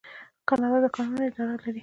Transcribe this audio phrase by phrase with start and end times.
[0.47, 1.79] کاناډا د کانونو اداره لري.